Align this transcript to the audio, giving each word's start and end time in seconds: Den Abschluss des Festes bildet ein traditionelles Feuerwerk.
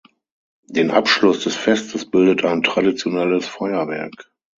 Den 0.65 0.89
Abschluss 0.89 1.43
des 1.43 1.55
Festes 1.55 2.09
bildet 2.09 2.43
ein 2.43 2.63
traditionelles 2.63 3.45
Feuerwerk. 3.45 4.31